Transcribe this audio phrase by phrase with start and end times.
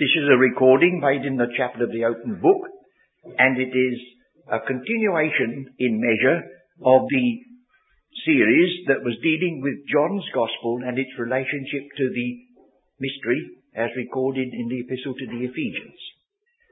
[0.00, 2.62] This is a recording made in the chapel of the open book,
[3.36, 3.96] and it is
[4.48, 6.40] a continuation in measure
[6.80, 7.26] of the
[8.24, 12.28] series that was dealing with John's Gospel and its relationship to the
[12.96, 13.44] mystery
[13.76, 16.00] as recorded in the Epistle to the Ephesians.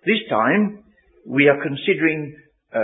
[0.08, 0.88] This time,
[1.28, 2.32] we are considering
[2.72, 2.80] uh,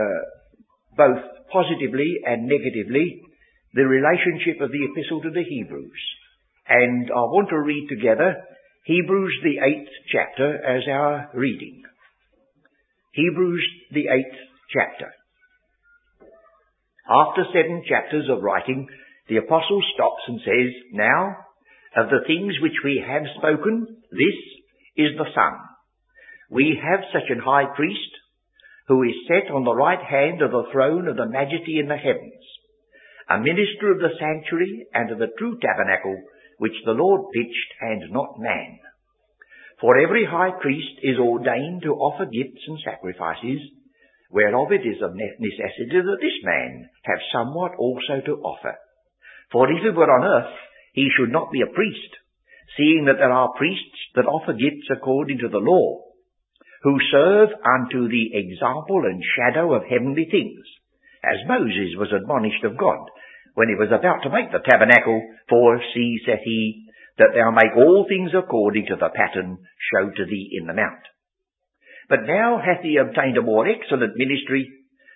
[0.93, 1.25] both
[1.57, 3.17] positively and negatively
[3.73, 6.03] the relationship of the Epistle to the Hebrews.
[6.69, 8.45] And I want to read together
[8.85, 11.85] Hebrews the eighth chapter as our reading.
[13.15, 14.37] Hebrews the eighth
[14.77, 15.09] chapter.
[17.09, 18.87] After seven chapters of writing,
[19.31, 21.35] the apostle stops and says, Now,
[21.97, 24.39] of the things which we have spoken, this
[24.99, 25.55] is the Son.
[26.51, 28.13] We have such an high priest
[28.89, 31.97] who is set on the right hand of the throne of the majesty in the
[31.97, 32.45] heavens,
[33.31, 36.21] a minister of the sanctuary and of the true tabernacle
[36.59, 38.79] which the Lord pitched and not man.
[39.81, 43.61] For every high priest is ordained to offer gifts and sacrifices,
[44.31, 48.75] whereof it is of necessity that this man have somewhat also to offer.
[49.53, 50.57] For if he were on earth,
[50.93, 52.13] he should not be a priest,
[52.77, 56.03] seeing that there are priests that offer gifts according to the law,
[56.83, 60.65] who serve unto the example and shadow of heavenly things,
[61.25, 63.09] as Moses was admonished of God,
[63.55, 66.87] when he was about to make the tabernacle, for see, saith he,
[67.19, 69.59] that thou make all things according to the pattern
[69.95, 71.03] showed to thee in the mount.
[72.09, 74.69] But now hath he obtained a more excellent ministry,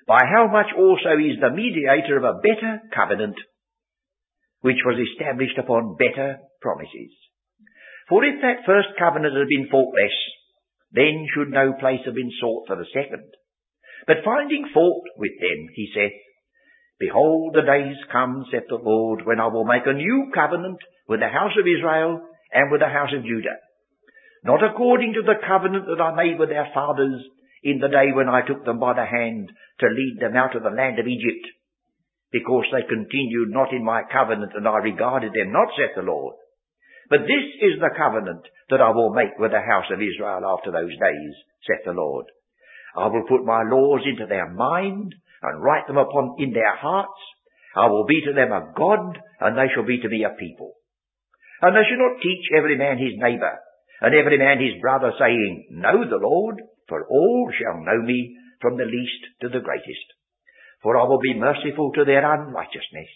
[0.06, 3.36] by how much also is the mediator of a better covenant,
[4.60, 7.12] which was established upon better promises.
[8.08, 10.16] For if that first covenant had been faultless,
[10.92, 13.28] then should no place have been sought for the second.
[14.06, 16.16] But finding fault with them, he saith,
[16.98, 21.20] Behold, the days come, saith the Lord, when I will make a new covenant with
[21.20, 22.20] the house of Israel
[22.52, 23.62] and with the house of Judah.
[24.44, 27.22] Not according to the covenant that I made with their fathers
[27.62, 30.62] in the day when I took them by the hand to lead them out of
[30.62, 31.46] the land of Egypt,
[32.30, 36.34] because they continued not in my covenant and I regarded them not, saith the Lord.
[37.10, 40.70] But this is the covenant that I will make with the house of Israel after
[40.70, 41.32] those days,
[41.66, 42.26] saith the Lord.
[42.96, 47.20] I will put my laws into their mind and write them upon in their hearts.
[47.76, 50.74] I will be to them a God, and they shall be to me a people.
[51.62, 53.58] And they shall not teach every man his neighbour,
[54.00, 58.76] and every man his brother, saying, Know the Lord, for all shall know me, from
[58.76, 60.06] the least to the greatest.
[60.82, 63.10] For I will be merciful to their unrighteousness,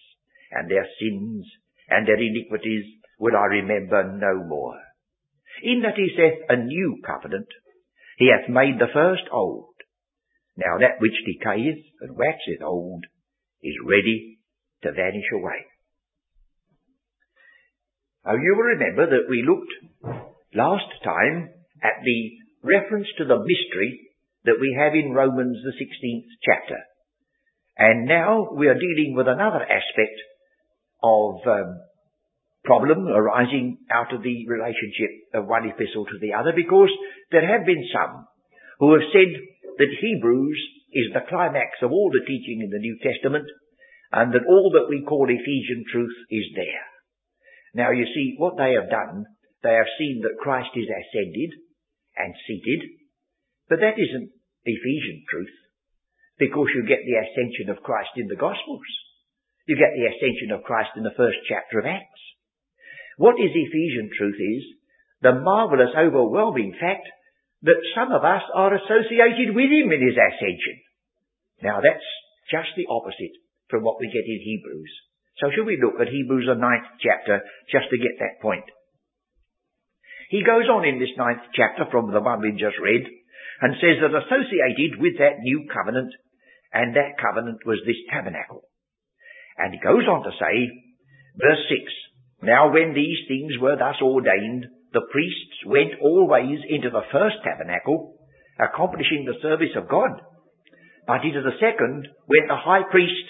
[0.51, 1.47] and their sins,
[1.89, 2.85] and their iniquities
[3.19, 4.79] will I remember no more.
[5.63, 7.49] In that he saith a new covenant,
[8.19, 9.72] he hath made the first old.
[10.57, 13.05] Now that which decayeth and waxeth old
[13.63, 14.39] is ready
[14.83, 15.67] to vanish away.
[18.25, 19.73] Now you will remember that we looked
[20.55, 21.51] last time
[21.83, 22.31] at the
[22.63, 24.13] reference to the mystery
[24.45, 26.79] that we have in Romans the 16th chapter.
[27.79, 30.19] And now we are dealing with another aspect
[31.03, 31.81] of um,
[32.65, 36.91] problem arising out of the relationship of one epistle to the other because
[37.31, 38.27] there have been some
[38.79, 39.41] who have said
[39.79, 40.61] that Hebrews
[40.93, 43.49] is the climax of all the teaching in the New Testament
[44.13, 46.85] and that all that we call Ephesian truth is there.
[47.75, 49.25] Now you see, what they have done,
[49.65, 51.57] they have seen that Christ is ascended
[52.17, 53.01] and seated,
[53.69, 54.29] but that isn't
[54.69, 55.57] Ephesian truth
[56.39, 58.85] because you get the ascension of Christ in the Gospels.
[59.65, 62.23] You get the ascension of Christ in the first chapter of Acts.
[63.17, 64.65] What is Ephesian truth is
[65.23, 67.07] the marvelous, overwhelming fact
[67.63, 70.77] that some of us are associated with him in his ascension.
[71.63, 72.09] Now that's
[72.51, 73.35] just the opposite
[73.71, 74.93] from what we get in Hebrews.
[75.39, 77.41] So should we look at Hebrews the ninth chapter
[77.71, 78.67] just to get that point?
[80.29, 83.05] He goes on in this ninth chapter from the one we just read
[83.61, 86.13] and says that associated with that new covenant
[86.73, 88.65] and that covenant was this tabernacle.
[89.57, 90.73] And he goes on to say,
[91.37, 97.09] verse 6, Now when these things were thus ordained, the priests went always into the
[97.11, 98.17] first tabernacle,
[98.61, 100.21] accomplishing the service of God.
[101.07, 103.27] But into the second went the high priest.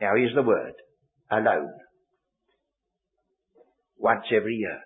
[0.00, 0.74] Now here's the word.
[1.30, 1.74] Alone.
[3.98, 4.80] Once every year.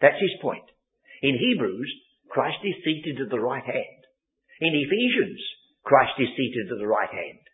[0.00, 0.64] That's his point.
[1.22, 1.92] In Hebrews,
[2.30, 4.00] Christ is seated at the right hand.
[4.60, 5.40] In Ephesians,
[5.84, 7.44] Christ is seated at the right hand.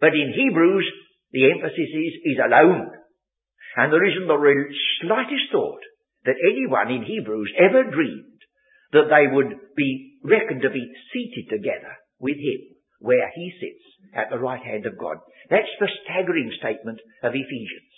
[0.00, 0.86] But in Hebrews,
[1.32, 2.90] the emphasis is, is alone.
[3.76, 4.40] And there isn't the
[5.02, 5.82] slightest thought
[6.24, 8.40] that anyone in Hebrews ever dreamed
[8.92, 13.84] that they would be reckoned to be seated together with him where he sits
[14.14, 15.18] at the right hand of God.
[15.50, 17.92] That's the staggering statement of Ephesians.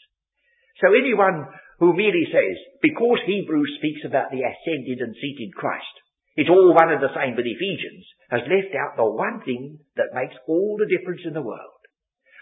[0.81, 5.95] So anyone who merely says, because Hebrews speaks about the ascended and seated Christ,
[6.37, 10.15] it's all one and the same with Ephesians, has left out the one thing that
[10.15, 11.81] makes all the difference in the world.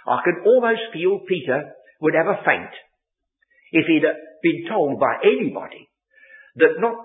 [0.07, 2.75] I can almost feel Peter would have a faint
[3.73, 4.07] if he'd
[4.43, 5.89] been told by anybody
[6.57, 6.97] that not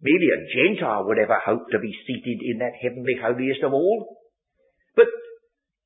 [0.00, 4.18] merely a Gentile would ever hope to be seated in that heavenly holiest of all,
[4.94, 5.08] but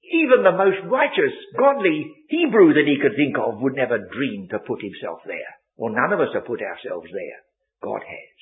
[0.02, 4.58] even the most righteous, godly Hebrew that he could think of would never dream to
[4.58, 5.52] put himself there.
[5.76, 7.38] Well, none of us have put ourselves there.
[7.82, 8.38] God has.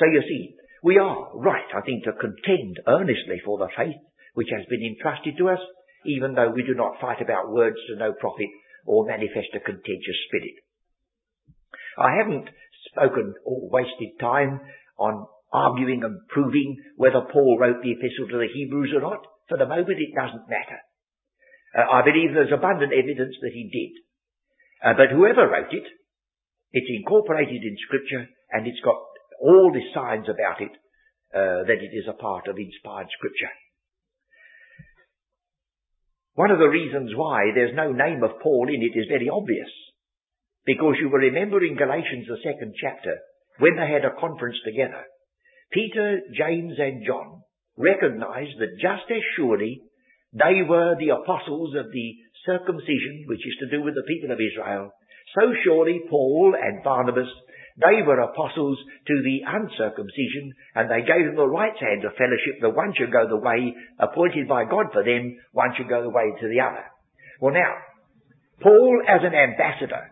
[0.00, 4.02] So you see, we are right, I think, to contend earnestly for the faith
[4.34, 5.60] which has been entrusted to us,
[6.04, 8.50] even though we do not fight about words to no profit
[8.86, 10.56] or manifest a contentious spirit.
[11.98, 12.48] I haven't
[12.90, 14.60] spoken or wasted time
[14.98, 19.26] on arguing and proving whether Paul wrote the epistle to the Hebrews or not.
[19.48, 20.80] For the moment, it doesn't matter.
[21.76, 23.92] Uh, I believe there's abundant evidence that he did.
[24.82, 25.84] Uh, but whoever wrote it,
[26.72, 28.96] it's incorporated in Scripture and it's got
[29.40, 30.72] all the signs about it
[31.34, 33.52] uh, that it is a part of inspired Scripture.
[36.34, 39.68] One of the reasons why there's no name of Paul in it is very obvious.
[40.64, 43.18] Because you will remember in Galatians, the second chapter,
[43.58, 45.02] when they had a conference together,
[45.72, 47.42] Peter, James, and John
[47.76, 49.82] recognized that just as surely
[50.32, 52.08] they were the apostles of the
[52.46, 54.92] circumcision, which is to do with the people of Israel,
[55.34, 57.28] so surely Paul and Barnabas
[57.80, 62.60] they were apostles to the uncircumcision, and they gave them the right hand of fellowship
[62.60, 66.12] that one should go the way appointed by God for them, one should go the
[66.12, 66.84] way to the other.
[67.40, 67.72] Well now,
[68.60, 70.11] Paul as an ambassador,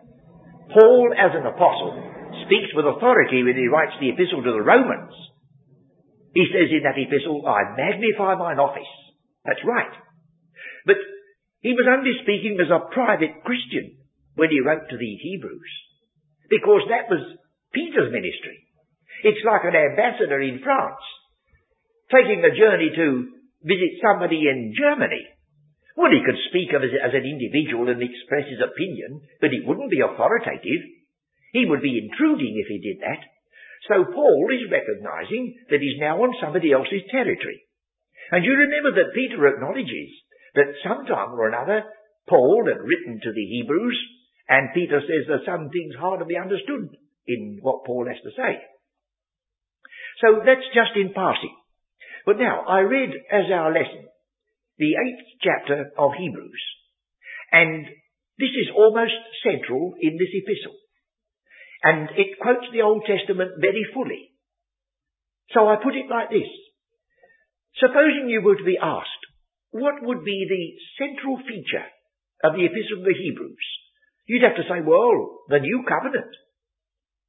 [0.73, 1.95] Paul as an apostle,
[2.47, 5.13] speaks with authority when he writes the epistle to the Romans.
[6.33, 8.87] He says in that epistle, I magnify mine office.
[9.43, 9.91] That's right.
[10.85, 10.99] But
[11.59, 13.99] he was only speaking as a private Christian
[14.35, 15.73] when he wrote to the Hebrews.
[16.49, 17.21] Because that was
[17.73, 18.67] Peter's ministry.
[19.23, 21.03] It's like an ambassador in France
[22.11, 23.07] taking a journey to
[23.63, 25.23] visit somebody in Germany.
[25.97, 29.67] Well, he could speak of it as an individual and express his opinion, but it
[29.67, 30.81] wouldn't be authoritative.
[31.51, 33.21] He would be intruding if he did that.
[33.91, 37.67] So Paul is recognizing that he's now on somebody else's territory.
[38.31, 40.09] And you remember that Peter acknowledges
[40.55, 41.83] that sometime or another
[42.29, 43.99] Paul had written to the Hebrews,
[44.47, 46.95] and Peter says there's some things hard to be understood
[47.27, 48.61] in what Paul has to say.
[50.21, 51.55] So that's just in passing.
[52.25, 54.05] But now, I read as our lesson
[54.81, 56.63] the eighth chapter of Hebrews,
[57.53, 57.85] and
[58.41, 59.13] this is almost
[59.45, 60.73] central in this epistle.
[61.85, 64.33] And it quotes the Old Testament very fully.
[65.53, 66.49] So I put it like this.
[67.77, 69.23] Supposing you were to be asked,
[69.69, 70.65] what would be the
[70.97, 71.85] central feature
[72.43, 73.67] of the Epistle of the Hebrews?
[74.25, 76.33] You'd have to say, well, the New Covenant.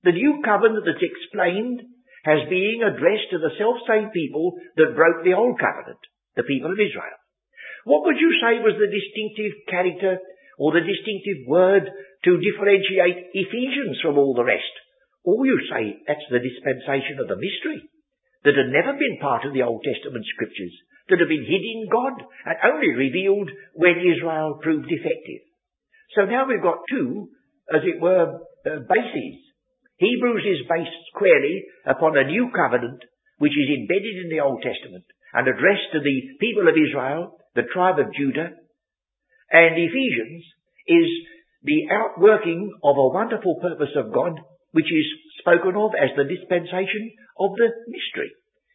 [0.03, 1.79] The new covenant that's explained
[2.27, 6.03] as being addressed to the self-same people that broke the old covenant,
[6.35, 7.22] the people of Israel.
[7.85, 10.19] What would you say was the distinctive character
[10.59, 14.75] or the distinctive word to differentiate Ephesians from all the rest?
[15.25, 17.83] Or you say that's the dispensation of the mystery
[18.45, 20.75] that had never been part of the Old Testament scriptures,
[21.09, 25.43] that had been hid in God and only revealed when Israel proved effective.
[26.15, 27.31] So now we've got two,
[27.71, 29.43] as it were, uh, bases
[30.03, 33.07] Hebrews is based squarely upon a new covenant
[33.39, 37.69] which is embedded in the Old Testament and addressed to the people of Israel, the
[37.73, 38.57] tribe of Judah.
[39.51, 40.45] And Ephesians
[40.89, 41.09] is
[41.63, 44.41] the outworking of a wonderful purpose of God
[44.73, 45.07] which is
[45.39, 48.33] spoken of as the dispensation of the mystery,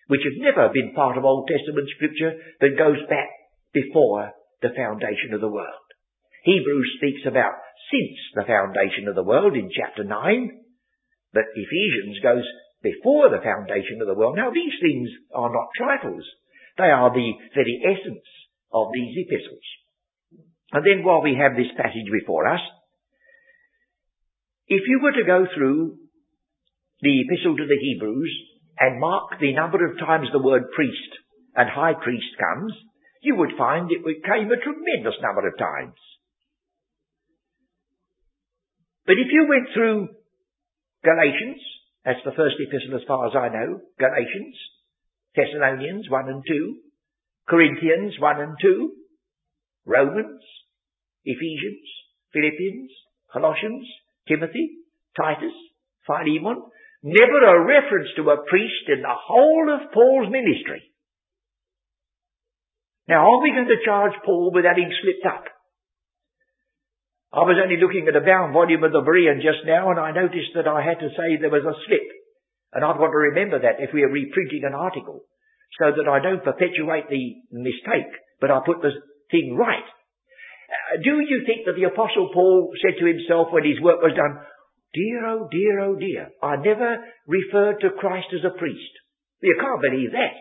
[0.07, 3.33] which had never been part of Old Testament scripture that goes back
[3.73, 4.31] before
[4.61, 5.85] the foundation of the world.
[6.45, 7.57] Hebrews speaks about
[7.91, 10.13] since the foundation of the world in chapter 9,
[11.33, 12.45] but Ephesians goes
[12.81, 14.37] before the foundation of the world.
[14.37, 16.23] Now these things are not trifles.
[16.77, 18.27] They are the very essence
[18.73, 19.63] of these epistles.
[20.71, 22.59] And then while we have this passage before us,
[24.67, 25.95] if you were to go through
[27.01, 28.33] the epistle to the Hebrews
[28.79, 31.11] and mark the number of times the word priest
[31.55, 32.73] and high priest comes,
[33.21, 35.95] you would find it came a tremendous number of times.
[39.05, 40.09] But if you went through
[41.03, 41.63] Galatians,
[42.03, 43.79] that's the first epistle as far as I know.
[43.97, 44.55] Galatians,
[45.35, 46.75] Thessalonians 1 and 2,
[47.47, 48.91] Corinthians 1 and 2,
[49.85, 50.41] Romans,
[51.23, 51.87] Ephesians,
[52.33, 52.91] Philippians,
[53.31, 53.87] Colossians,
[54.27, 54.83] Timothy,
[55.15, 55.55] Titus,
[56.05, 56.61] Philemon.
[57.03, 60.83] Never a reference to a priest in the whole of Paul's ministry.
[63.07, 65.45] Now, are we going to charge Paul with having slipped up?
[67.31, 70.11] I was only looking at a bound volume of the Berean just now and I
[70.11, 72.07] noticed that I had to say there was a slip.
[72.73, 75.23] And I'd want to remember that if we are reprinting an article
[75.75, 78.95] so that I don't perpetuate the mistake, but I put the
[79.31, 79.83] thing right.
[79.83, 84.15] Uh, do you think that the apostle Paul said to himself when his work was
[84.15, 84.39] done,
[84.93, 88.93] dear, oh dear, oh dear, I never referred to Christ as a priest.
[89.41, 90.35] You can't believe that.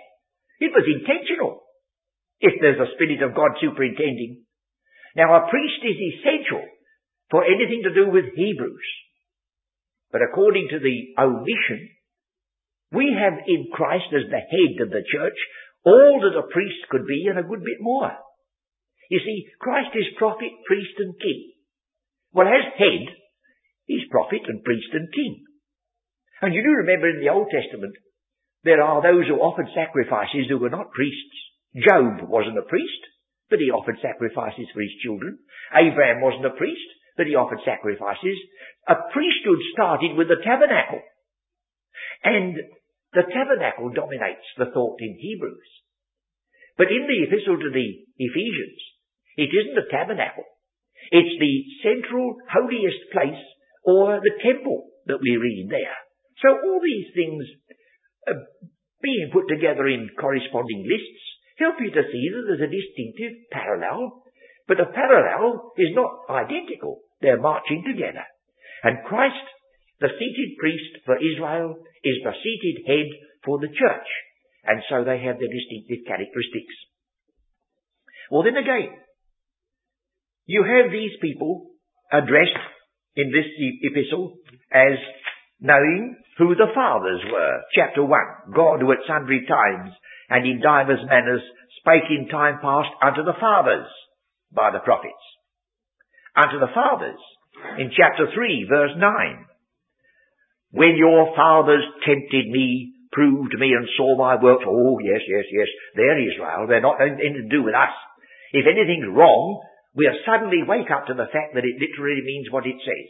[0.59, 1.63] It was intentional.
[2.41, 4.45] If there's a Spirit of God superintending.
[5.17, 6.65] Now a priest is essential
[7.31, 8.89] for anything to do with Hebrews.
[10.13, 11.89] But according to the omission,
[12.97, 15.37] we have in Christ as the head of the church
[15.85, 18.11] all that a priest could be and a good bit more.
[19.09, 21.53] You see, Christ is prophet, priest and king.
[22.33, 23.07] Well, as head,
[23.87, 25.47] he's prophet and priest and king.
[26.43, 27.95] And you do remember in the Old Testament,
[28.65, 31.39] there are those who offered sacrifices who were not priests.
[31.87, 33.03] Job wasn't a priest,
[33.49, 35.39] but he offered sacrifices for his children.
[35.71, 38.39] Abraham wasn't a priest, but he offered sacrifices.
[38.91, 41.01] A priesthood started with the tabernacle.
[42.25, 42.59] And
[43.17, 45.71] the tabernacle dominates the thought in Hebrews.
[46.77, 47.89] But in the epistle to the
[48.21, 48.81] Ephesians,
[49.41, 50.45] it isn't the tabernacle.
[51.09, 53.41] It's the central holiest place
[53.85, 55.97] or the temple that we read there.
[56.45, 57.43] So all these things
[58.29, 58.45] uh,
[59.01, 61.25] being put together in corresponding lists
[61.57, 64.21] help you to see that there's a distinctive parallel,
[64.69, 67.01] but the parallel is not identical.
[67.23, 68.29] They're marching together.
[68.85, 69.47] And Christ,
[70.01, 73.09] the seated priest for Israel, is the seated head
[73.45, 74.09] for the church.
[74.65, 76.75] And so they have their distinctive characteristics.
[78.31, 78.91] Well then again,
[80.47, 81.71] you have these people
[82.13, 82.67] addressed
[83.15, 83.47] in this
[83.83, 84.39] epistle
[84.73, 84.99] as
[85.61, 87.63] knowing who the fathers were.
[87.75, 88.11] Chapter 1.
[88.55, 89.95] God who at sundry times
[90.29, 91.43] and in divers manners
[91.81, 93.87] spake in time past unto the fathers
[94.53, 95.23] by the prophets
[96.37, 97.19] unto the fathers.
[97.81, 99.47] In chapter 3, verse 9.
[100.77, 105.69] When your fathers tempted me, proved me and saw my works, oh yes, yes, yes,
[105.97, 107.97] they're Israel, they're not anything to do with us.
[108.53, 109.65] If anything's wrong,
[109.97, 113.09] we'll suddenly wake up to the fact that it literally means what it says.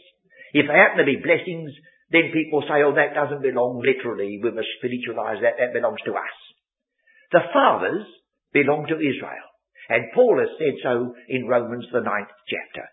[0.55, 1.75] If they happen to be blessings,
[2.07, 6.15] then people say, oh, that doesn't belong literally, we must spiritualize that, that belongs to
[6.15, 6.35] us.
[7.35, 8.07] The fathers
[8.55, 9.47] belong to Israel.
[9.91, 12.87] And Paul has said so in Romans the ninth chapter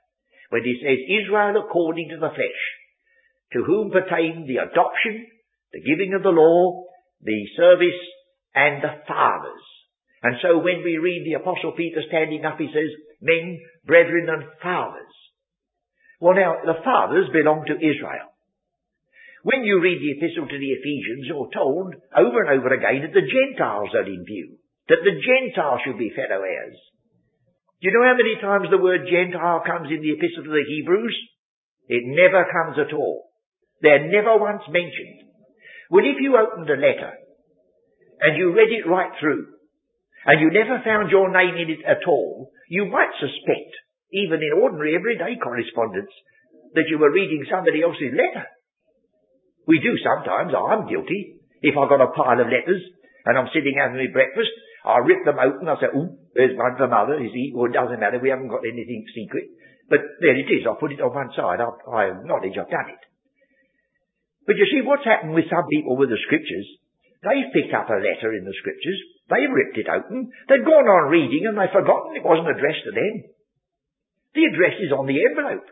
[0.51, 2.63] when he says Israel according to the flesh,
[3.55, 5.27] to whom pertain the adoption,
[5.73, 6.85] the giving of the law,
[7.23, 8.03] the service,
[8.55, 9.65] and the fathers.
[10.23, 14.45] And so when we read the Apostle Peter standing up, he says, men, brethren, and
[14.63, 15.15] fathers.
[16.21, 18.35] Well now, the fathers belong to Israel.
[19.45, 23.13] When you read the epistle to the Ephesians, you're told over and over again that
[23.13, 24.57] the Gentiles are in view,
[24.89, 26.81] that the Gentiles should be fellow heirs.
[27.77, 30.65] Do you know how many times the word Gentile comes in the epistle to the
[30.65, 31.17] Hebrews?
[31.93, 33.29] It never comes at all.
[33.85, 35.29] They're never once mentioned.
[35.93, 37.13] Well, if you opened a letter
[38.25, 39.53] and you read it right through
[40.25, 43.73] and you never found your name in it at all, you might suspect,
[44.09, 46.11] even in ordinary everyday correspondence,
[46.73, 48.49] that you were reading somebody else's letter.
[49.69, 50.57] We do sometimes.
[50.57, 51.45] I'm guilty.
[51.61, 52.81] If I've got a pile of letters
[53.29, 54.51] and I'm sitting having my breakfast
[54.85, 55.65] I rip them open.
[55.65, 57.53] I say, oh, there's one for mother, you he?
[57.57, 58.21] Well, it doesn't matter.
[58.21, 59.49] We haven't got anything secret.
[59.89, 60.69] But there it is.
[60.69, 61.61] I'll put it on one side.
[61.61, 63.03] I, I acknowledge I've done it.
[64.47, 66.69] But you see, what's happened with some people with the scriptures,
[67.25, 68.99] they've picked up a letter in the scriptures,
[69.33, 72.93] they've ripped it open, they've gone on reading and they've forgotten it wasn't addressed to
[72.93, 73.15] them.
[74.37, 75.65] The address is on the envelope.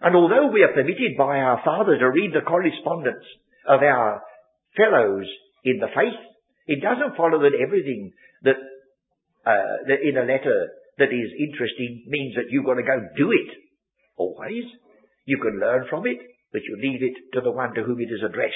[0.00, 3.24] And although we are permitted by our Father to read the correspondence
[3.68, 4.22] of our
[4.76, 5.26] fellows
[5.64, 6.20] in the faith,
[6.66, 8.12] it doesn't follow that everything
[8.42, 8.56] that,
[9.44, 13.32] uh, that in a letter that is interesting means that you've got to go do
[13.32, 13.50] it.
[14.16, 14.64] Always.
[15.24, 16.18] You can learn from it,
[16.52, 18.54] but you leave it to the one to whom it is addressed.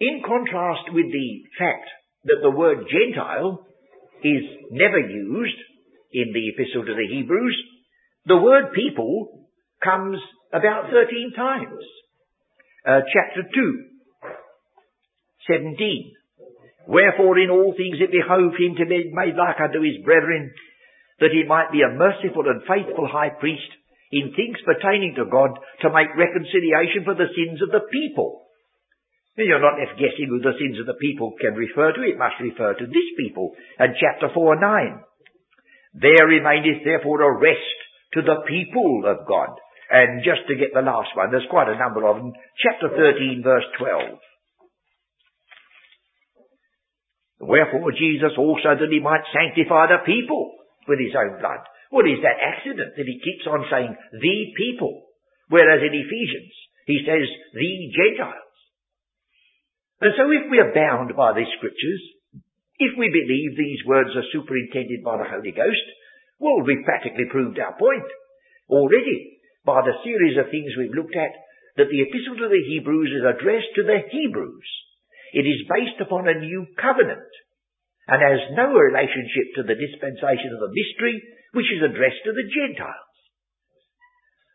[0.00, 1.88] In contrast with the fact
[2.24, 3.66] that the word Gentile
[4.22, 5.58] is never used
[6.12, 7.56] in the epistle to the Hebrews,
[8.26, 9.46] the word people
[9.82, 10.18] comes
[10.52, 11.84] about 13 times.
[12.86, 13.84] Uh, chapter 2,
[15.50, 16.12] 17.
[16.86, 20.50] Wherefore in all things it behoved him to be made like unto his brethren,
[21.20, 23.68] that he might be a merciful and faithful high priest
[24.10, 28.48] in things pertaining to God to make reconciliation for the sins of the people.
[29.36, 32.02] You're not left guessing who the sins of the people can refer to.
[32.02, 33.54] It must refer to this people.
[33.78, 34.98] And chapter 4 9.
[35.94, 37.78] There remaineth therefore a rest
[38.14, 39.54] to the people of God.
[39.90, 42.32] And just to get the last one, there's quite a number of them.
[42.58, 44.18] Chapter 13 verse 12.
[47.40, 50.52] Wherefore Jesus also that he might sanctify the people
[50.88, 51.62] with his own blood.
[51.90, 55.08] Well, is that accident that he keeps on saying the people,
[55.48, 56.52] whereas in Ephesians
[56.84, 58.56] he says the Gentiles?
[60.00, 62.02] And so if we are bound by these scriptures,
[62.78, 65.86] if we believe these words are superintended by the Holy Ghost,
[66.38, 68.06] well, we've practically proved our point
[68.70, 71.34] already by the series of things we've looked at
[71.76, 74.68] that the epistle to the Hebrews is addressed to the Hebrews.
[75.34, 77.32] It is based upon a new covenant
[78.06, 81.18] and has no relationship to the dispensation of the mystery
[81.52, 83.08] which is addressed to the Gentiles.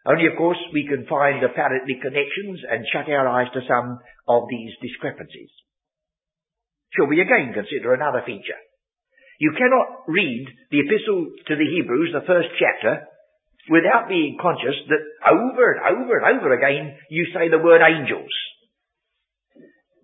[0.05, 4.43] Only, of course, we can find apparently connections and shut our eyes to some of
[4.51, 5.51] these discrepancies.
[6.91, 8.59] Shall we again consider another feature?
[9.39, 13.07] You cannot read the epistle to the Hebrews, the first chapter,
[13.71, 18.31] without being conscious that over and over and over again you say the word angels.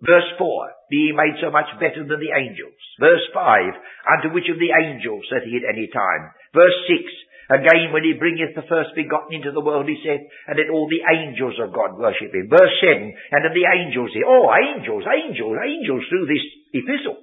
[0.00, 0.48] Verse 4,
[0.88, 2.80] being made so much better than the angels.
[2.98, 3.68] Verse 5,
[4.16, 6.32] unto which of the angels saith he at any time.
[6.54, 10.58] Verse 6, again when he bringeth the first begotten into the world, he saith, and
[10.58, 12.50] let all the angels of God worship him.
[12.50, 17.22] Verse 7, and of the angels, oh, angels, angels, angels through this epistle.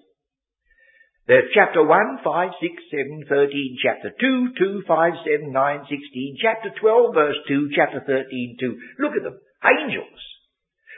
[1.28, 6.72] There's chapter 1, 5, 6, 7, 13, chapter 2, 2, 5, 7, 9, 16, chapter
[6.80, 9.04] 12, verse 2, chapter 13, 2.
[9.04, 9.36] Look at them.
[9.60, 10.24] Angels.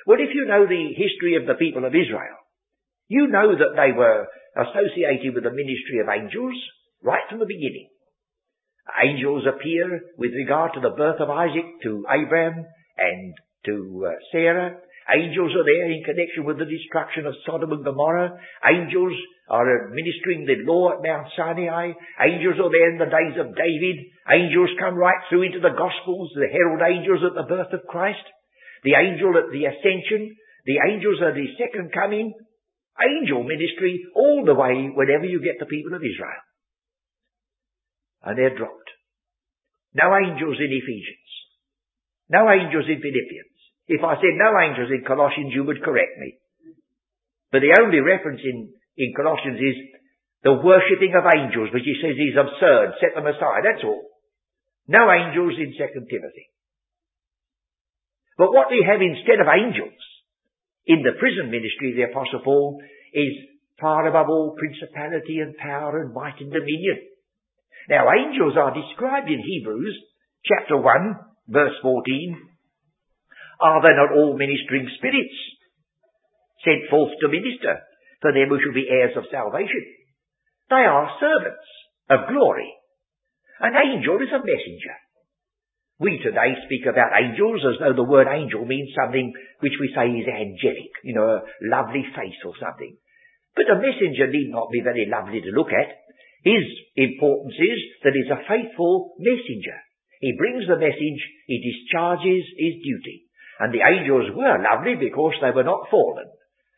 [0.06, 2.38] Well, if you know the history of the people of Israel,
[3.10, 6.54] you know that they were associated with the ministry of angels
[7.02, 7.90] right from the beginning.
[9.03, 12.65] Angels appear with regard to the birth of Isaac to Abraham
[12.98, 13.34] and
[13.65, 14.77] to uh, Sarah.
[15.10, 18.38] Angels are there in connection with the destruction of Sodom and Gomorrah.
[18.65, 19.13] Angels
[19.50, 21.93] are administering the law at Mount Sinai.
[22.22, 23.98] Angels are there in the days of David.
[24.29, 28.22] Angels come right through into the Gospels, the herald angels at the birth of Christ
[28.84, 32.31] the angel at the ascension, the angels at the second coming,
[33.00, 36.39] angel ministry all the way whenever you get the people of Israel.
[38.24, 38.90] And they're dropped.
[39.94, 41.30] No angels in Ephesians.
[42.30, 43.58] No angels in Philippians.
[43.90, 46.38] If I said no angels in Colossians, you would correct me.
[47.52, 49.78] But the only reference in, in Colossians is
[50.46, 53.02] the worshipping of angels, which he says is absurd.
[53.02, 53.65] Set them aside.
[53.65, 54.06] That's all.
[54.88, 56.48] No angels in 2 Timothy.
[58.38, 60.00] But what we have instead of angels
[60.86, 62.80] in the prison ministry of the Apostle Paul
[63.13, 63.34] is
[63.82, 67.10] far above all principality and power and might and dominion.
[67.88, 69.96] Now angels are described in Hebrews
[70.44, 71.15] chapter 1
[71.48, 72.50] verse 14.
[73.62, 75.39] Are they not all ministering spirits
[76.65, 77.80] sent forth to minister
[78.22, 79.84] for them who shall be heirs of salvation?
[80.70, 81.70] They are servants
[82.10, 82.74] of glory.
[83.60, 84.96] An angel is a messenger.
[86.00, 90.08] We today speak about angels as though the word angel means something which we say
[90.08, 92.96] is angelic, you know, a lovely face or something.
[93.52, 95.92] But a messenger need not be very lovely to look at.
[96.43, 99.78] His importance is that he's a faithful messenger.
[100.19, 103.28] He brings the message, he discharges his duty.
[103.60, 106.28] And the angels were lovely because they were not fallen.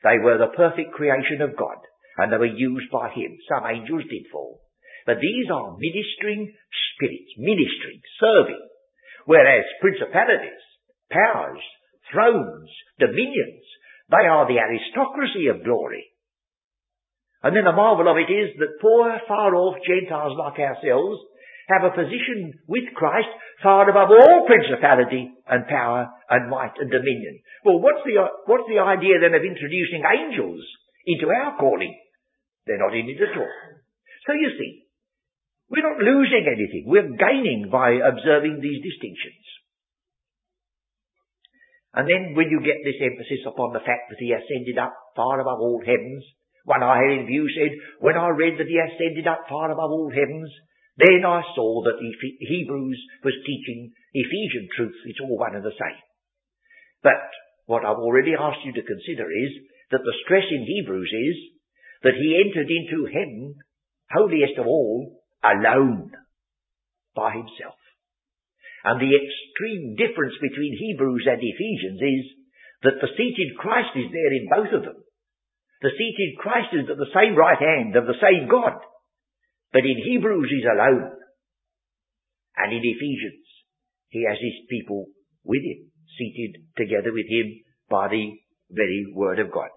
[0.04, 1.78] They were the perfect creation of God,
[2.18, 3.38] and they were used by him.
[3.46, 4.62] Some angels did fall.
[5.06, 6.54] But these are ministering
[6.98, 8.66] spirits, ministering, serving,
[9.26, 10.62] Whereas principalities,
[11.10, 11.62] powers,
[12.12, 12.70] thrones,
[13.00, 13.66] dominions,
[14.10, 16.11] they are the aristocracy of glory.
[17.44, 21.18] And then the marvel of it is that poor, far off Gentiles like ourselves
[21.70, 23.30] have a position with Christ
[23.64, 27.42] far above all principality and power and might and dominion.
[27.66, 30.62] Well, what's the, what's the idea then of introducing angels
[31.06, 31.94] into our calling?
[32.66, 33.54] They're not in it at all.
[34.28, 34.86] So you see,
[35.70, 36.84] we're not losing anything.
[36.86, 39.46] We're gaining by observing these distinctions.
[41.94, 45.40] And then when you get this emphasis upon the fact that he ascended up far
[45.40, 46.24] above all heavens,
[46.66, 49.92] one I had in view said, when I read that he ascended up far above
[49.92, 50.52] all heavens,
[50.98, 54.98] then I saw that Hebrews was teaching Ephesian truth.
[55.06, 56.02] It's all one and the same.
[57.02, 57.18] But
[57.66, 59.52] what I've already asked you to consider is
[59.92, 61.38] that the stress in Hebrews is
[62.04, 63.56] that he entered into heaven,
[64.12, 66.12] holiest of all, alone
[67.16, 67.78] by himself.
[68.84, 72.26] And the extreme difference between Hebrews and Ephesians is
[72.84, 75.01] that the seated Christ is there in both of them.
[75.82, 78.78] The seated Christ is at the same right hand of the same God.
[79.74, 81.12] But in Hebrews he's alone.
[82.58, 83.46] And in Ephesians
[84.10, 85.08] he has his people
[85.44, 88.30] with him, seated together with him by the
[88.70, 89.70] very word of God.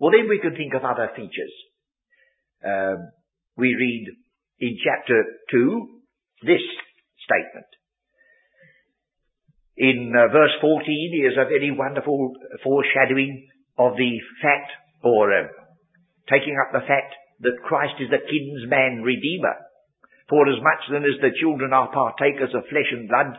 [0.00, 1.52] Well then we can think of other features.
[2.64, 3.10] Um,
[3.56, 4.06] we read
[4.60, 6.00] in chapter 2
[6.42, 6.62] this
[7.24, 7.66] statement.
[9.76, 12.32] In uh, verse 14 is a very wonderful
[12.64, 13.46] foreshadowing
[13.78, 14.70] of the fact,
[15.02, 15.46] or uh,
[16.28, 19.54] taking up the fact that Christ is the kinsman redeemer.
[20.28, 23.38] For as much then as the children are partakers of flesh and blood,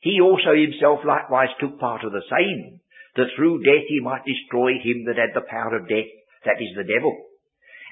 [0.00, 2.80] he also himself likewise took part of the same,
[3.14, 6.10] that through death he might destroy him that had the power of death,
[6.44, 7.14] that is the devil,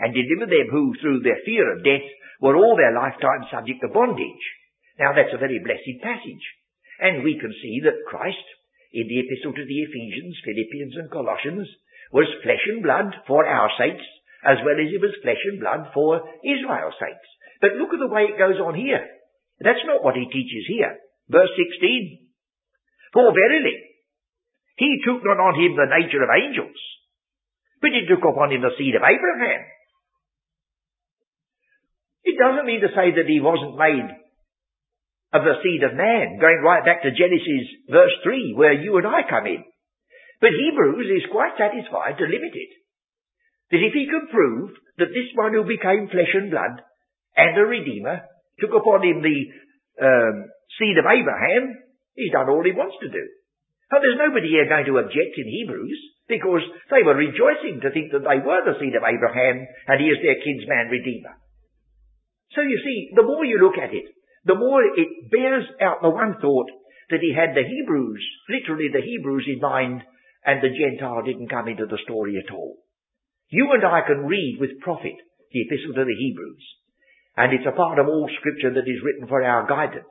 [0.01, 2.07] and deliver them who through their fear of death
[2.41, 4.45] were all their lifetime subject to bondage.
[4.99, 6.45] Now that's a very blessed passage.
[7.01, 8.47] And we can see that Christ,
[8.95, 11.67] in the epistle to the Ephesians, Philippians and Colossians,
[12.15, 14.07] was flesh and blood for our sakes,
[14.47, 17.31] as well as it was flesh and blood for Israel's sakes.
[17.59, 19.03] But look at the way it goes on here.
[19.59, 20.95] That's not what he teaches here.
[21.27, 22.31] Verse 16.
[23.11, 23.79] For verily,
[24.79, 26.79] he took not on him the nature of angels,
[27.83, 29.63] but he took upon him the seed of Abraham.
[32.23, 34.24] It doesn't mean to say that he wasn't made
[35.35, 39.07] of the seed of man, going right back to Genesis verse 3, where you and
[39.07, 39.67] I come in.
[40.39, 42.73] But Hebrews is quite satisfied to limit it.
[43.75, 46.79] That if he can prove that this one who became flesh and blood
[47.35, 48.23] and a redeemer,
[48.63, 49.41] took upon him the
[49.99, 50.37] um,
[50.79, 51.83] seed of Abraham,
[52.15, 53.25] he's done all he wants to do.
[53.91, 55.99] And there's nobody here going to object in Hebrews,
[56.31, 56.63] because
[56.95, 60.23] they were rejoicing to think that they were the seed of Abraham, and he is
[60.23, 61.35] their kinsman redeemer.
[62.55, 64.07] So you see, the more you look at it,
[64.45, 66.71] the more it bears out the one thought
[67.11, 70.03] that he had the Hebrews, literally the Hebrews in mind,
[70.45, 72.77] and the Gentile didn't come into the story at all.
[73.49, 75.17] You and I can read with profit
[75.53, 76.65] the epistle to the Hebrews
[77.37, 80.11] and it's a part of all scripture that is written for our guidance.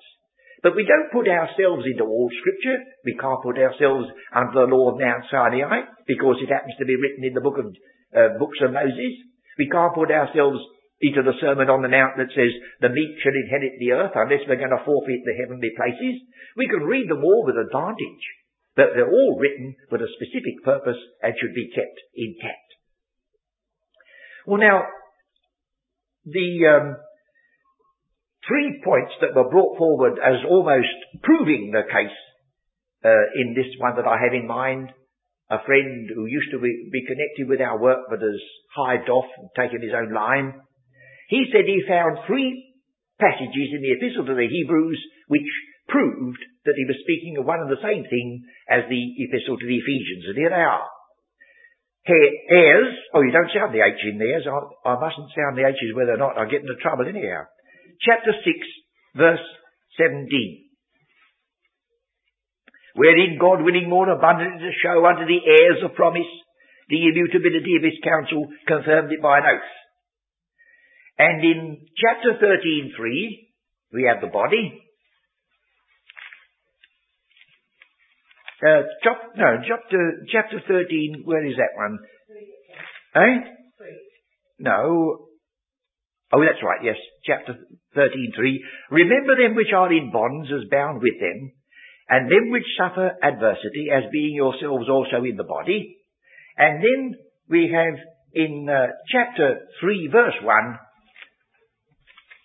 [0.62, 2.84] But we don't put ourselves into all scripture.
[3.04, 6.96] We can't put ourselves under the law of Mount Sinai because it happens to be
[6.96, 7.68] written in the book of
[8.16, 9.16] uh, books of Moses.
[9.60, 10.60] We can't put ourselves
[11.02, 14.46] into the Sermon on the Mount that says the meek shall inherit the earth unless
[14.48, 16.22] we're going to forfeit the heavenly places.
[16.56, 18.26] We can read them all with advantage,
[18.76, 22.70] but they're all written with a specific purpose and should be kept intact.
[24.46, 24.88] Well now,
[26.26, 26.88] the um,
[28.48, 32.18] three points that were brought forward as almost proving the case
[33.04, 34.90] uh, in this one that I have in mind.
[35.52, 38.40] A friend who used to be connected with our work but has
[38.76, 40.62] hived off and taken his own line.
[41.30, 42.52] He said he found three
[43.20, 45.48] passages in the epistle to the Hebrews which
[45.88, 49.68] proved that he was speaking of one and the same thing as the epistle to
[49.68, 50.88] the Ephesians, and here they are.
[52.04, 55.96] Heirs, oh you don't sound the H in there, I, I mustn't sound the H's
[55.96, 57.48] whether or not I get into trouble anyhow
[58.04, 59.46] chapter 6, verse
[59.98, 60.28] 17.
[62.96, 66.30] Wherein God willing more abundantly to show unto the heirs of promise
[66.90, 69.72] the immutability of his counsel, confirmed it by an oath.
[71.18, 73.48] And in chapter 13, 3,
[73.94, 74.82] we have the body.
[78.66, 82.00] Uh, chop, no, chapter, chapter 13, where is that one?
[83.16, 83.50] Eh?
[84.60, 85.28] No,
[86.34, 86.98] Oh, that's right, yes.
[87.26, 87.54] Chapter
[87.96, 88.58] 13.3.
[88.90, 91.52] Remember them which are in bonds as bound with them,
[92.10, 95.96] and them which suffer adversity as being yourselves also in the body.
[96.58, 97.16] And then
[97.50, 98.00] we have
[98.34, 100.80] in uh, chapter 3 verse 1,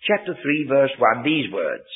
[0.07, 1.87] chapter 3 verse 1, these words.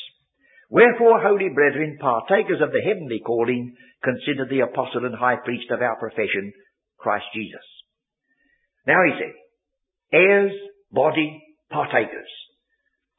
[0.69, 5.81] Wherefore, holy brethren, partakers of the heavenly calling, consider the apostle and high priest of
[5.81, 6.51] our profession,
[6.97, 7.63] Christ Jesus.
[8.87, 9.33] Now he said,
[10.11, 10.51] heirs,
[10.91, 12.31] body, partakers.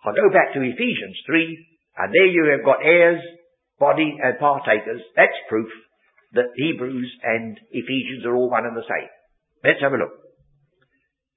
[0.05, 1.67] I'll go back to Ephesians 3,
[1.97, 3.23] and there you have got heirs,
[3.79, 5.01] body, and partakers.
[5.17, 5.69] That's proof
[6.35, 9.09] that Hebrews and Ephesians are all one and the same.
[9.63, 10.13] Let's have a look.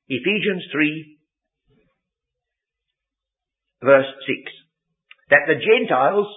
[0.09, 1.16] Ephesians 3,
[3.83, 4.51] verse 6.
[5.29, 6.27] That the Gentiles,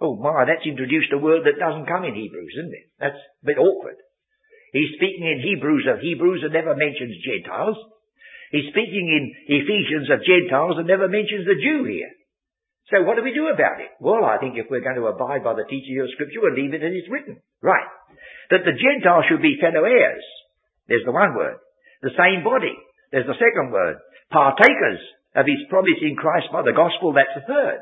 [0.00, 2.86] oh my, that's introduced a word that doesn't come in Hebrews, isn't it?
[2.98, 3.96] That's a bit awkward.
[4.72, 7.78] He's speaking in Hebrews of Hebrews and never mentions Gentiles.
[8.50, 12.10] He's speaking in Ephesians of Gentiles and never mentions the Jew here.
[12.90, 13.94] So what do we do about it?
[14.02, 16.74] Well, I think if we're going to abide by the teaching of Scripture, we'll leave
[16.74, 17.38] it as it's written.
[17.62, 17.86] Right.
[18.50, 20.26] That the Gentiles should be fellow heirs.
[20.90, 21.62] There's the one word.
[22.02, 22.74] The same body.
[23.14, 24.02] There's the second word.
[24.34, 24.98] Partakers
[25.34, 27.12] of his promise in Christ by the gospel.
[27.12, 27.80] That's the third.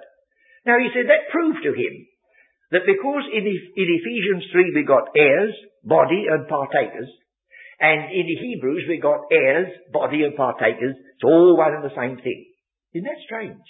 [0.66, 1.94] Now he said that proved to him
[2.70, 7.08] that because in, Ephesians 3 we got heirs, body and partakers,
[7.80, 10.96] and in Hebrews, we've got heirs, body and partakers.
[10.98, 12.44] It's all one and the same thing.
[12.92, 13.66] Isn't that strange?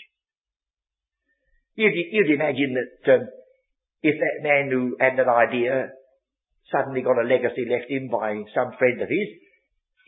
[1.76, 3.28] You'd, you'd imagine that um,
[4.02, 5.92] if that man who had that idea
[6.72, 9.28] suddenly got a legacy left him by some friend of his,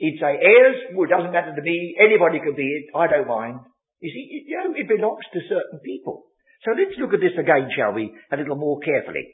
[0.01, 1.95] he'd say, heirs, well, it doesn't matter to me.
[2.01, 2.97] Anybody can be it.
[2.97, 3.61] I don't mind.
[4.01, 6.25] You see, it, you know, it belongs to certain people.
[6.65, 9.29] So let's look at this again, shall we, a little more carefully.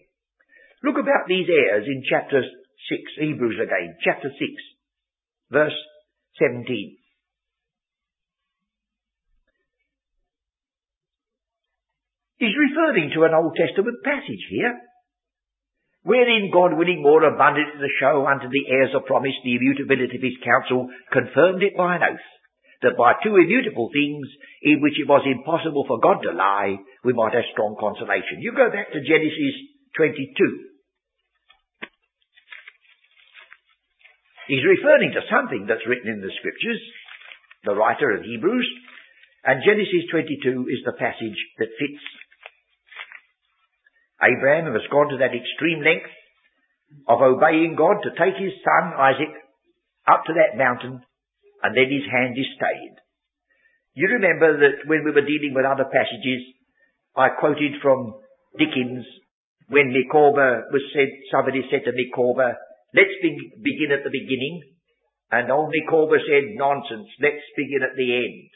[0.83, 2.51] Look about these heirs in chapter 6,
[3.19, 4.39] Hebrews again, chapter 6,
[5.51, 5.79] verse
[6.39, 6.67] 17.
[12.39, 14.79] He's referring to an Old Testament passage here,
[16.07, 20.23] wherein God, willing more abundantly to show unto the heirs of promise the immutability of
[20.23, 22.29] his counsel, confirmed it by an oath,
[22.87, 24.23] that by two immutable things,
[24.63, 28.39] in which it was impossible for God to lie, we might have strong consolation.
[28.39, 29.55] You go back to Genesis
[29.99, 30.31] 22.
[34.47, 36.79] He's referring to something that's written in the scriptures,
[37.67, 38.71] the writer of Hebrews,
[39.43, 42.03] and Genesis 22 is the passage that fits.
[44.23, 46.13] Abraham has gone to that extreme length
[47.09, 49.33] of obeying God to take his son Isaac
[50.09, 51.03] up to that mountain
[51.63, 52.97] and then his hand is stayed.
[53.95, 56.45] You remember that when we were dealing with other passages,
[57.17, 58.21] I quoted from
[58.59, 59.05] Dickens
[59.69, 62.55] when Micawber was said, somebody said to Micawber,
[62.95, 64.63] let's be- begin at the beginning.
[65.33, 68.49] And old Micawber said, nonsense, let's begin at the end.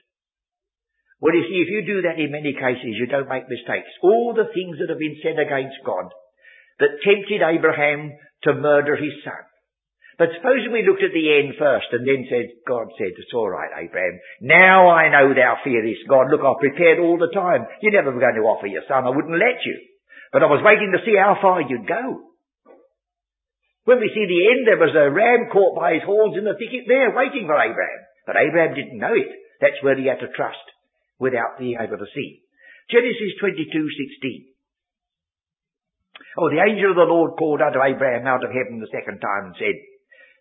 [1.20, 3.92] Well, you see, if you do that in many cases, you don't make mistakes.
[4.02, 6.08] All the things that have been said against God
[6.80, 8.16] that tempted Abraham
[8.48, 9.44] to murder his son,
[10.20, 13.48] but supposing we looked at the end first and then said, God said, it's all
[13.48, 14.20] right, Abraham.
[14.44, 16.28] Now I know thou fearest God.
[16.28, 17.64] Look, I've prepared all the time.
[17.80, 19.08] You never were going to offer your son.
[19.08, 19.80] I wouldn't let you.
[20.28, 22.36] But I was waiting to see how far you'd go.
[23.88, 26.52] When we see the end, there was a ram caught by his horns in the
[26.52, 28.00] thicket there, waiting for Abraham.
[28.28, 29.32] But Abraham didn't know it.
[29.64, 30.60] That's where he had to trust,
[31.20, 32.42] without being able to see.
[32.90, 34.50] Genesis 22:16.
[36.38, 39.52] Oh, the angel of the Lord called unto Abraham out of heaven the second time
[39.52, 39.76] and said,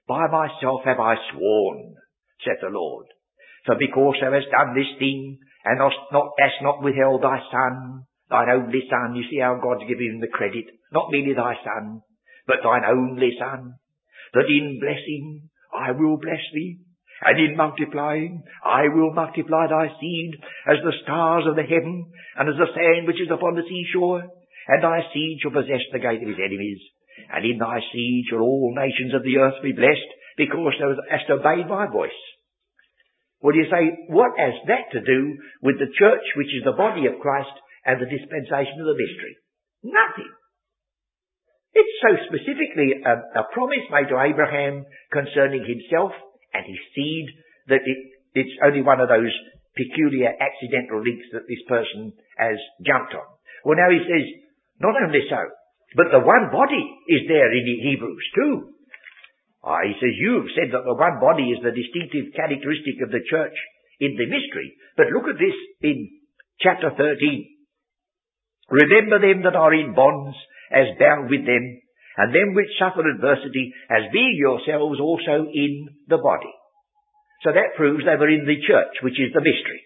[0.09, 1.93] by myself have I sworn,
[2.41, 3.05] saith the Lord.
[3.65, 8.05] For because thou hast done this thing, and hast not, hast not withheld thy son,
[8.27, 12.01] thine only son, you see how God's giving him the credit, not merely thy son,
[12.47, 13.77] but thine only son,
[14.33, 16.79] that in blessing I will bless thee,
[17.21, 20.31] and in multiplying I will multiply thy seed
[20.67, 24.23] as the stars of the heaven, and as the sand which is upon the seashore,
[24.23, 26.79] and thy seed shall possess the gate of his enemies.
[27.33, 31.29] And in thy seed shall all nations of the earth be blessed, because thou hast
[31.29, 32.15] obeyed my voice.
[33.41, 37.07] Well, you say, what has that to do with the church, which is the body
[37.07, 37.55] of Christ,
[37.85, 39.35] and the dispensation of the mystery?
[39.83, 40.31] Nothing.
[41.71, 46.11] It's so specifically a, a promise made to Abraham concerning himself
[46.53, 47.27] and his seed
[47.67, 47.99] that it,
[48.33, 49.33] it's only one of those
[49.75, 53.27] peculiar accidental links that this person has jumped on.
[53.63, 54.25] Well, now he says,
[54.79, 55.41] not only so,
[55.95, 58.53] but the one body is there in the Hebrews too.
[59.63, 63.25] Ah, he says, you've said that the one body is the distinctive characteristic of the
[63.27, 63.55] church
[63.99, 64.71] in the mystery.
[64.95, 66.07] But look at this in
[66.61, 67.19] chapter 13.
[68.69, 70.37] Remember them that are in bonds
[70.71, 71.81] as bound with them,
[72.19, 76.51] and them which suffer adversity as being yourselves also in the body.
[77.47, 79.79] So that proves they were in the church, which is the mystery.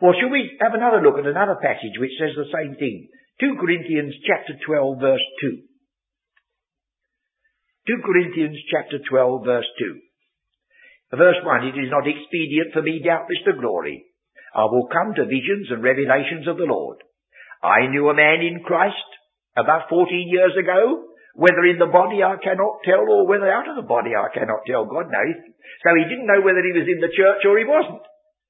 [0.00, 3.12] Well, shall we have another look at another passage which says the same thing?
[3.44, 5.60] 2 Corinthians chapter 12 verse 2.
[7.84, 11.20] 2 Corinthians chapter 12 verse 2.
[11.20, 14.08] Verse 1, it is not expedient for me doubtless to glory.
[14.56, 17.04] I will come to visions and revelations of the Lord.
[17.62, 18.96] I knew a man in Christ
[19.54, 21.04] about 14 years ago,
[21.36, 24.64] whether in the body I cannot tell or whether out of the body I cannot
[24.64, 25.36] tell, God knows.
[25.84, 28.00] So he didn't know whether he was in the church or he wasn't.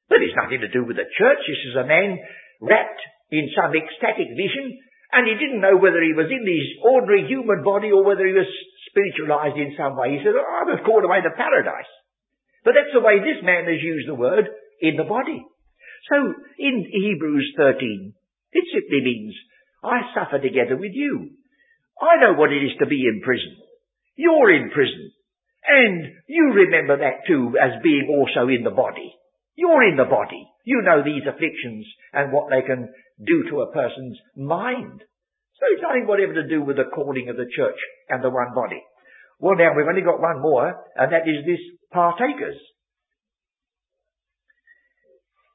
[0.06, 1.42] But it's nothing to do with the church.
[1.50, 2.14] This is a man
[2.62, 3.02] wrapped
[3.34, 4.78] in some ecstatic vision,
[5.10, 8.38] and he didn't know whether he was in his ordinary human body or whether he
[8.38, 8.46] was
[8.86, 10.14] spiritualized in some way.
[10.14, 11.90] He said, oh, I was called away to paradise.
[12.62, 14.46] But that's the way this man has used the word
[14.78, 15.42] in the body.
[16.06, 16.16] So
[16.62, 18.14] in Hebrews 13,
[18.54, 19.34] it simply means,
[19.82, 21.34] I suffer together with you.
[22.00, 23.56] I know what it is to be in prison.
[24.16, 25.12] You're in prison.
[25.66, 29.14] And you remember that too as being also in the body.
[29.56, 30.46] You're in the body.
[30.64, 32.92] You know these afflictions and what they can
[33.24, 35.00] do to a person's mind.
[35.58, 37.78] So it's nothing whatever to do with the calling of the church
[38.08, 38.82] and the one body.
[39.40, 41.60] Well now, we've only got one more, and that is this
[41.92, 42.56] partakers.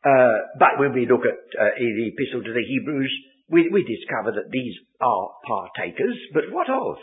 [0.02, 3.14] Uh, but when we look at uh, the epistle to the Hebrews,
[3.52, 6.98] we, we discover that these are partakers, but what of?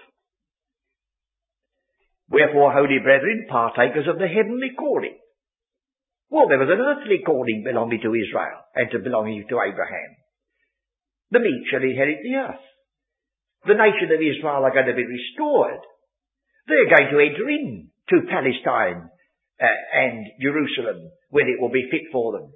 [2.30, 5.16] Wherefore, holy brethren, partakers of the heavenly calling.
[6.30, 10.10] Well, there was an earthly calling belonging to Israel and to belonging to Abraham.
[11.30, 12.64] The meek shall inherit the earth.
[13.66, 15.80] The nation of Israel are going to be restored.
[16.68, 19.08] They're going to enter in to Palestine
[19.60, 22.52] uh, and Jerusalem when it will be fit for them.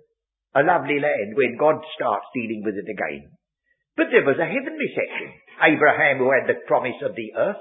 [0.55, 3.33] A lovely land when God starts dealing with it again.
[3.97, 5.33] But there was a heavenly section.
[5.61, 7.61] Abraham who had the promise of the earth.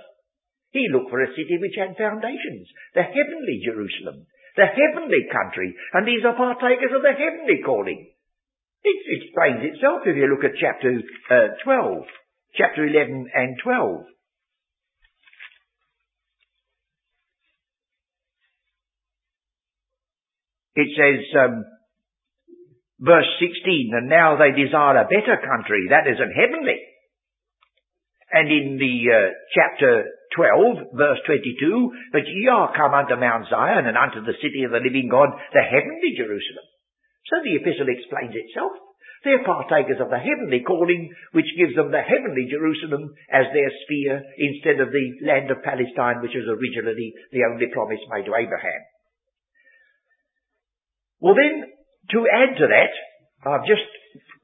[0.72, 2.72] He looked for a city which had foundations.
[2.96, 4.26] The heavenly Jerusalem.
[4.56, 5.76] The heavenly country.
[5.94, 8.08] And these are partakers of the heavenly calling.
[8.84, 12.04] It explains itself if you look at chapter uh, 12,
[12.56, 14.06] chapter 11 and 12.
[20.74, 21.66] It says, um,
[23.02, 26.78] verse 16, and now they desire a better country, that is an heavenly.
[28.32, 33.90] And in the uh, chapter 12, verse 22, but ye are come unto Mount Zion
[33.90, 36.68] and unto the city of the living God, the heavenly Jerusalem.
[37.28, 38.72] So the epistle explains itself.
[39.24, 44.18] They're partakers of the heavenly calling, which gives them the heavenly Jerusalem as their sphere
[44.40, 48.82] instead of the land of Palestine, which was originally the only promise made to Abraham.
[51.22, 51.70] Well then,
[52.12, 52.94] to add to that,
[53.50, 53.88] I've just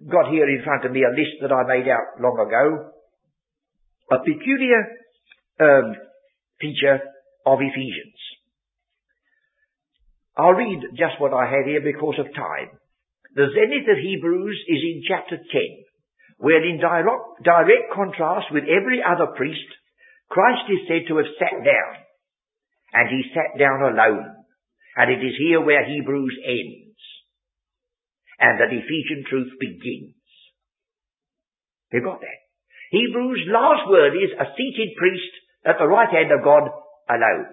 [0.10, 2.94] got here in front of me a list that I made out long ago
[4.12, 4.82] a peculiar
[5.60, 5.96] um,
[6.60, 7.00] feature
[7.46, 8.16] of Ephesians.
[10.38, 12.78] I'll read just what I have here because of time.
[13.36, 15.44] The zenith of Hebrews is in chapter 10,
[16.38, 19.66] where in direct, direct contrast with every other priest,
[20.30, 21.94] Christ is said to have sat down,
[22.94, 24.46] and he sat down alone.
[24.96, 26.87] And it is here where Hebrews ends,
[28.40, 30.14] and that Ephesian truth begins.
[31.92, 32.40] You got that?
[32.92, 35.34] Hebrews' last word is a seated priest
[35.66, 36.70] at the right hand of God
[37.10, 37.52] alone.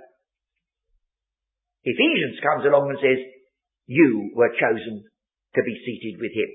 [1.84, 3.20] Ephesians comes along and says,
[3.86, 5.04] you were chosen
[5.54, 6.50] to be seated with him.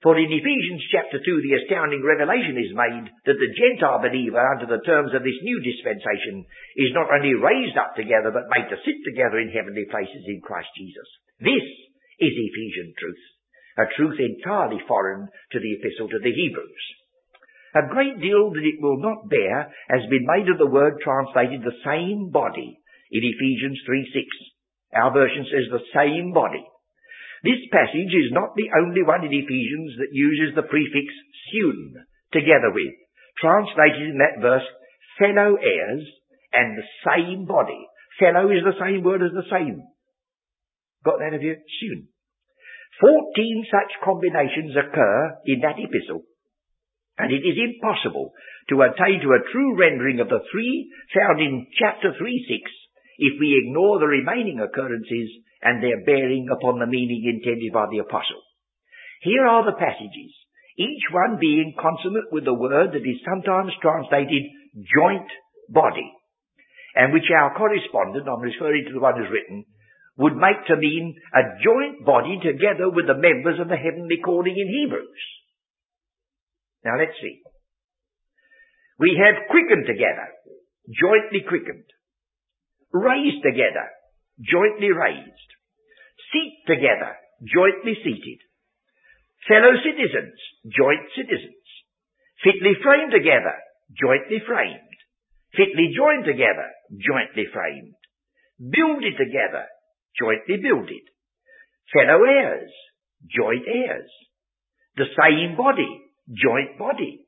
[0.00, 4.64] For in Ephesians chapter 2, the astounding revelation is made that the Gentile believer under
[4.64, 6.48] the terms of this new dispensation
[6.80, 10.40] is not only raised up together, but made to sit together in heavenly places in
[10.40, 11.04] Christ Jesus.
[11.44, 11.68] This
[12.20, 13.24] is Ephesian truth,
[13.80, 16.84] a truth entirely foreign to the epistle to the Hebrews.
[17.74, 21.62] A great deal that it will not bear has been made of the word translated
[21.62, 22.78] the same body
[23.10, 25.00] in Ephesians 3 6.
[25.00, 26.66] Our version says the same body.
[27.42, 31.08] This passage is not the only one in Ephesians that uses the prefix
[31.54, 32.04] sun
[32.34, 32.92] together with,
[33.38, 34.66] translated in that verse,
[35.18, 36.04] fellow heirs
[36.52, 37.86] and the same body.
[38.18, 39.80] Fellow is the same word as the same.
[41.04, 41.56] Got that of you?
[41.80, 42.08] Soon.
[43.00, 46.24] Fourteen such combinations occur in that epistle
[47.20, 48.32] and it is impossible
[48.72, 52.72] to attain to a true rendering of the three found in chapter 3 6
[53.20, 55.28] if we ignore the remaining occurrences
[55.60, 58.40] and their bearing upon the meaning intended by the apostle.
[59.20, 60.32] Here are the passages,
[60.80, 64.48] each one being consonant with the word that is sometimes translated
[64.96, 65.28] joint
[65.68, 66.08] body,
[66.96, 69.68] and which our correspondent, I'm referring to the one who's written,
[70.20, 74.52] would make to mean a joint body together with the members of the heavenly calling
[74.52, 75.24] in Hebrews.
[76.84, 77.40] Now let's see.
[79.00, 80.28] We have quickened together,
[80.92, 81.88] jointly quickened.
[82.92, 83.88] Raised together,
[84.44, 85.50] jointly raised.
[86.28, 88.44] Seat together, jointly seated.
[89.48, 90.36] Fellow citizens,
[90.68, 91.64] joint citizens.
[92.44, 93.56] Fitly framed together,
[93.96, 94.98] jointly framed.
[95.56, 97.96] Fitly joined together, jointly framed.
[98.60, 99.64] Builded together,
[100.18, 101.04] jointly builded.
[101.92, 102.70] Fellow heirs,
[103.28, 104.10] joint heirs.
[104.96, 107.26] The same body, joint body.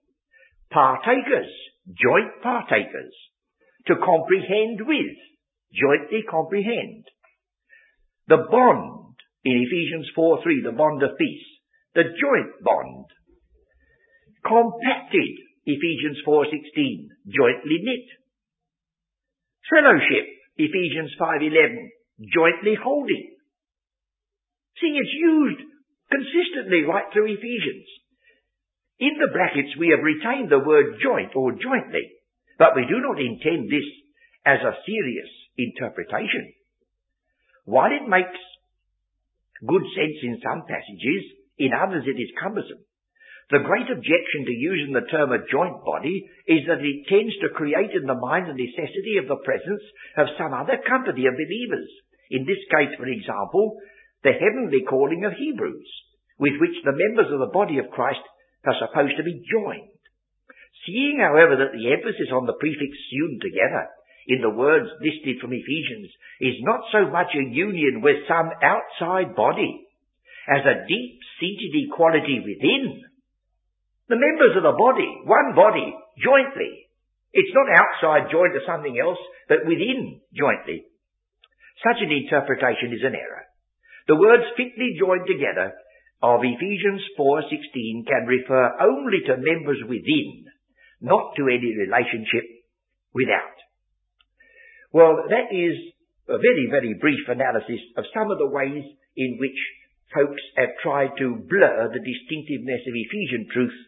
[0.71, 1.53] Partakers,
[1.87, 3.15] joint partakers.
[3.87, 5.19] To comprehend with,
[5.75, 7.05] jointly comprehend.
[8.29, 11.47] The bond in Ephesians 4 3, the bond of peace.
[11.95, 13.07] The joint bond.
[14.47, 18.09] Compacted, Ephesians 4:16, jointly knit.
[19.71, 21.91] Fellowship, Ephesians 5:11,
[22.31, 23.35] jointly holding.
[24.81, 25.63] See, it's used
[26.11, 27.89] consistently right through Ephesians.
[29.01, 32.07] In the brackets we have retained the word joint or jointly,
[32.59, 33.89] but we do not intend this
[34.47, 36.55] as a serious interpretation.
[37.65, 38.39] While it makes
[39.67, 41.23] good sense in some passages,
[41.59, 42.83] in others it is cumbersome.
[43.51, 47.55] The great objection to using the term a joint body is that it tends to
[47.55, 49.83] create in the mind the necessity of the presence
[50.17, 51.91] of some other company of believers.
[52.31, 53.81] In this case, for example,
[54.23, 55.91] the heavenly calling of Hebrews,
[56.39, 58.23] with which the members of the body of Christ
[58.67, 59.91] are supposed to be joined.
[60.87, 63.87] Seeing, however, that the emphasis on the prefix "sun" together
[64.27, 66.11] in the words listed from Ephesians
[66.41, 69.87] is not so much a union with some outside body
[70.47, 73.03] as a deep-seated equality within.
[74.09, 76.87] The members of the body, one body, jointly.
[77.33, 79.19] It's not outside joined to something else,
[79.49, 80.87] but within jointly.
[81.83, 83.45] Such an interpretation is an error.
[84.09, 85.75] The words fitly joined together
[86.23, 90.47] of Ephesians 4:16 can refer only to members within,
[91.01, 92.47] not to any relationship
[93.15, 93.59] without.
[94.93, 95.75] Well, that is
[96.29, 98.85] a very, very brief analysis of some of the ways
[99.17, 99.59] in which
[100.15, 103.79] folks have tried to blur the distinctiveness of Ephesian truth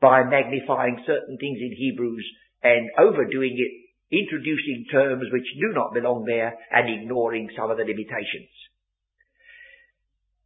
[0.00, 2.26] by magnifying certain things in Hebrews
[2.62, 3.81] and overdoing it,
[4.12, 8.52] introducing terms which do not belong there and ignoring some of the limitations.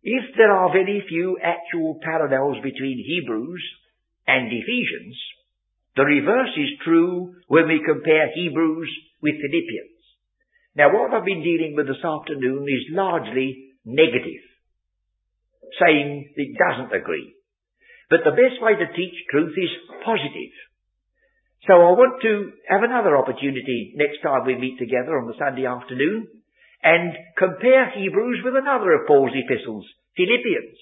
[0.06, 3.62] If there are very few actual parallels between Hebrews
[4.26, 5.18] and Ephesians,
[5.96, 8.90] the reverse is true when we compare Hebrews
[9.20, 9.98] with Philippians.
[10.76, 14.44] Now what I've been dealing with this afternoon is largely negative,
[15.80, 17.34] saying it doesn't agree.
[18.08, 19.72] But the best way to teach truth is
[20.04, 20.54] positive.
[21.66, 25.66] So I want to have another opportunity next time we meet together on the Sunday
[25.66, 26.30] afternoon
[26.82, 29.82] and compare Hebrews with another of Paul's epistles,
[30.14, 30.78] Philippians.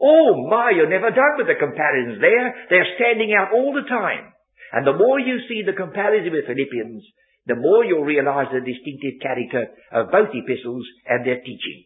[0.00, 2.56] Oh my, you're never done with the comparisons there.
[2.72, 4.32] They're standing out all the time.
[4.72, 7.04] And the more you see the comparison with Philippians,
[7.44, 11.84] the more you'll realize the distinctive character of both epistles and their teaching.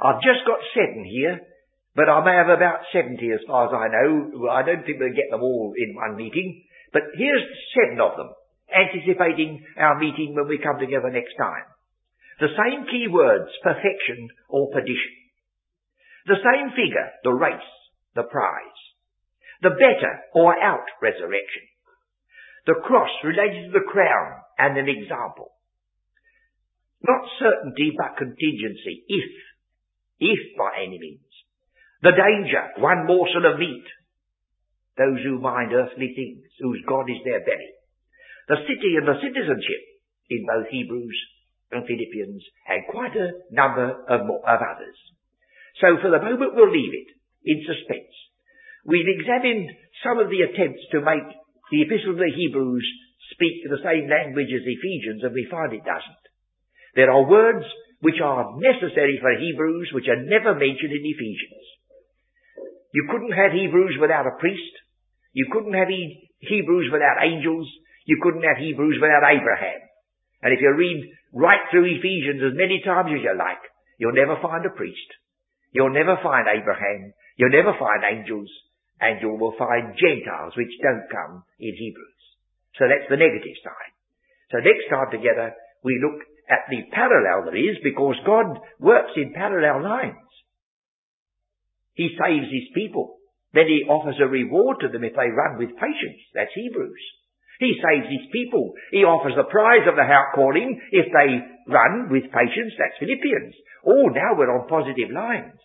[0.00, 1.44] I've just got seven here,
[1.92, 4.48] but I may have about 70 as far as I know.
[4.48, 6.64] I don't think we'll get them all in one meeting.
[6.96, 7.44] But here's
[7.76, 8.32] seven of them,
[8.72, 11.68] anticipating our meeting when we come together next time.
[12.40, 15.12] The same key words, perfection or perdition.
[16.24, 17.72] The same figure, the race,
[18.16, 18.80] the prize.
[19.60, 21.68] The better or out resurrection.
[22.64, 25.52] The cross related to the crown and an example.
[27.04, 29.30] Not certainty but contingency, if,
[30.20, 31.28] if by any means.
[32.00, 33.84] The danger, one morsel of meat,
[34.96, 37.72] those who mind earthly things, whose God is their belly.
[38.48, 39.82] The city and the citizenship
[40.30, 41.18] in both Hebrews
[41.70, 44.98] and Philippians, and quite a number of, more, of others.
[45.82, 47.10] So for the moment we'll leave it
[47.44, 48.14] in suspense.
[48.86, 49.70] We've examined
[50.06, 51.26] some of the attempts to make
[51.74, 52.86] the Epistle of the Hebrews
[53.34, 56.24] speak the same language as Ephesians, and we find it doesn't.
[56.94, 57.66] There are words
[58.00, 61.66] which are necessary for Hebrews which are never mentioned in Ephesians.
[62.94, 64.74] You couldn't have Hebrews without a priest.
[65.36, 67.68] You couldn't have Hebrews without angels.
[68.08, 69.84] You couldn't have Hebrews without Abraham.
[70.40, 73.60] And if you read right through Ephesians as many times as you like,
[74.00, 75.10] you'll never find a priest.
[75.76, 77.12] You'll never find Abraham.
[77.36, 78.48] You'll never find angels.
[78.96, 82.22] And you will find Gentiles which don't come in Hebrews.
[82.80, 83.92] So that's the negative side.
[84.48, 85.52] So next time together,
[85.84, 90.32] we look at the parallel there is because God works in parallel lines.
[91.92, 93.15] He saves his people.
[93.56, 96.20] Then he offers a reward to them if they run with patience.
[96.36, 97.04] That's Hebrews.
[97.56, 98.76] He saves his people.
[98.92, 100.04] He offers the prize of the
[100.36, 101.40] calling if they
[101.72, 102.76] run with patience.
[102.76, 103.56] That's Philippians.
[103.88, 105.56] Oh, now we're on positive lines.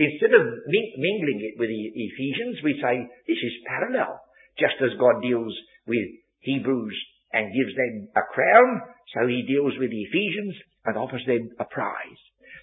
[0.00, 4.16] Instead of mingling it with Ephesians, we say this is parallel.
[4.56, 5.52] Just as God deals
[5.84, 6.08] with
[6.40, 6.96] Hebrews
[7.36, 8.80] and gives them a crown,
[9.12, 10.56] so he deals with Ephesians
[10.88, 12.20] and offers them a prize.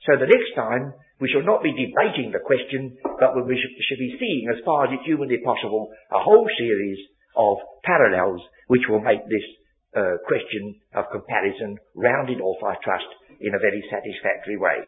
[0.09, 4.18] So the next time, we shall not be debating the question, but we should be
[4.20, 6.99] seeing, as far as it's humanly possible, a whole series
[7.36, 9.45] of parallels which will make this
[9.95, 13.05] uh, question of comparison rounded off, I trust,
[13.39, 14.86] in a very satisfactory way.